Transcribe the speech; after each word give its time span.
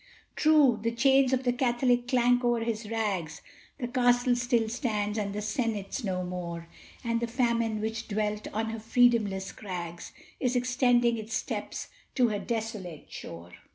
True, 0.35 0.79
the 0.81 0.89
chains 0.91 1.31
of 1.31 1.43
the 1.43 1.53
Catholic 1.53 2.07
clank 2.07 2.43
o'er 2.43 2.61
his 2.63 2.89
rags; 2.89 3.43
The 3.77 3.87
castle 3.87 4.35
still 4.35 4.67
stands, 4.67 5.15
and 5.19 5.31
the 5.31 5.43
senate's 5.43 6.03
no 6.03 6.23
more; 6.23 6.67
And 7.03 7.19
the 7.19 7.27
famine 7.27 7.79
which 7.81 8.07
dwelt 8.07 8.47
on 8.51 8.71
her 8.71 8.79
freedomless 8.79 9.51
crags 9.55 10.11
Is 10.39 10.55
extending 10.55 11.19
its 11.19 11.35
steps 11.35 11.89
to 12.15 12.29
her 12.29 12.39
desolate 12.39 13.11
shore. 13.11 13.51